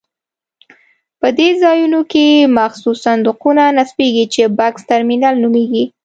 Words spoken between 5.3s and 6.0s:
نومېږي.